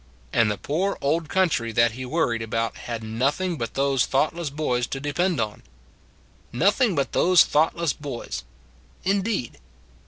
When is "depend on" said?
4.99-5.61